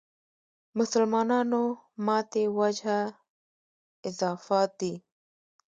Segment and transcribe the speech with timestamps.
[0.77, 1.63] مسلمانانو
[2.05, 2.97] ماتې وجه
[4.09, 4.93] اضافات دي.